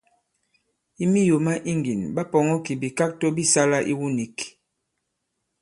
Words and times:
I 1.03 1.05
miyò 1.11 1.35
ma 1.45 1.53
iŋgìn, 1.71 2.01
ɓa 2.15 2.23
pɔ̀ŋɔ 2.31 2.55
kì 2.65 2.73
bìkakto 2.81 3.25
bi 3.35 3.43
sālā 3.53 3.79
iwu 3.91 4.07
nīk. 4.15 4.37